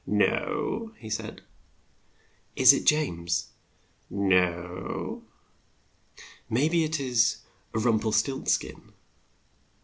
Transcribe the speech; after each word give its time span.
"No," 0.07 0.93
said 1.09 1.43
he. 2.55 2.63
"Is 2.63 2.73
it 2.73 2.85
James?" 2.87 3.49
"No." 4.09 5.21
"May 6.49 6.69
be 6.69 6.83
it 6.83 6.99
is 6.99 7.41
Rum 7.71 7.99
pel 7.99 8.11
stilts 8.11 8.57
kin." 8.57 8.93